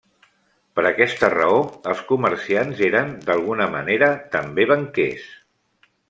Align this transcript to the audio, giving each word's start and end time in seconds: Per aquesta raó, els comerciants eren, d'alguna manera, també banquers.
Per 0.77 0.83
aquesta 0.89 1.27
raó, 1.33 1.59
els 1.91 1.99
comerciants 2.11 2.81
eren, 2.87 3.11
d'alguna 3.27 3.67
manera, 3.75 4.09
també 4.37 4.67
banquers. 4.73 5.29